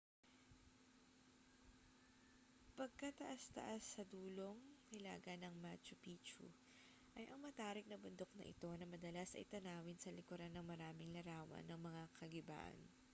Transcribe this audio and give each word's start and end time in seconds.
pagkataas-taas 2.79 3.83
sa 3.93 4.03
dulong 4.13 4.57
hilaga 4.91 5.33
ng 5.37 5.53
macchu 5.65 5.93
picchu 6.03 6.45
ay 7.21 7.25
ang 7.29 7.37
matarik 7.45 7.85
na 7.87 8.01
bundok 8.03 8.31
na 8.35 8.49
ito 8.53 8.69
na 8.81 8.85
madalas 8.93 9.29
ay 9.37 9.45
tanawin 9.53 9.99
sa 10.01 10.09
likuran 10.17 10.49
ng 10.57 10.65
maraming 10.71 11.11
larawan 11.17 11.61
ng 11.69 11.79
mga 11.87 12.03
kagibaan 12.17 12.77